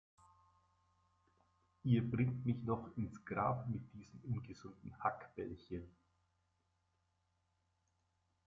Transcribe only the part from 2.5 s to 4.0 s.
noch ins Grab mit